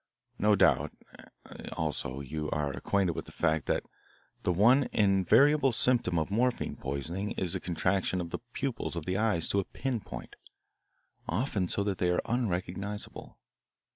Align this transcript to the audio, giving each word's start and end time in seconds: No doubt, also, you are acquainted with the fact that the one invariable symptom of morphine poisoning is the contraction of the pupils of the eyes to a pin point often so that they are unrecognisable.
No 0.39 0.55
doubt, 0.55 0.93
also, 1.73 2.21
you 2.21 2.49
are 2.49 2.71
acquainted 2.71 3.11
with 3.11 3.25
the 3.25 3.31
fact 3.31 3.67
that 3.67 3.83
the 4.41 4.51
one 4.51 4.89
invariable 4.91 5.71
symptom 5.71 6.17
of 6.17 6.31
morphine 6.31 6.75
poisoning 6.75 7.33
is 7.33 7.53
the 7.53 7.59
contraction 7.59 8.19
of 8.19 8.31
the 8.31 8.39
pupils 8.53 8.95
of 8.95 9.05
the 9.05 9.17
eyes 9.17 9.47
to 9.49 9.59
a 9.59 9.63
pin 9.63 9.99
point 9.99 10.35
often 11.29 11.67
so 11.67 11.83
that 11.83 11.99
they 11.99 12.09
are 12.09 12.19
unrecognisable. 12.25 13.37